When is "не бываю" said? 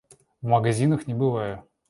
1.05-1.63